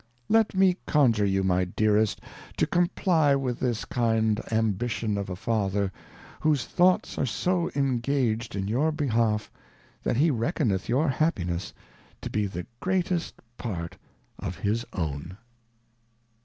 Let 0.29 0.55
me 0.55 0.77
conjure 0.87 1.27
you, 1.27 1.43
My 1.43 1.63
Dearest, 1.63 2.21
to 2.57 2.65
comply 2.65 3.35
with 3.35 3.59
this 3.59 3.85
kind 3.85 4.41
Ambition 4.51 5.15
of 5.15 5.29
a 5.29 5.35
Father, 5.35 5.91
whose 6.39 6.65
Thoughts 6.65 7.19
are 7.19 7.25
so 7.27 7.69
ingaged 7.75 8.55
in 8.55 8.67
your 8.67 8.91
behalf, 8.91 9.51
that 10.01 10.17
he 10.17 10.31
reckoneth 10.31 10.89
your 10.89 11.07
Happiness 11.07 11.71
to 12.23 12.31
be 12.31 12.47
the 12.47 12.65
greatest 12.79 13.35
part 13.59 13.95
of 14.39 14.57
his 14.57 14.85
own. 14.91 15.37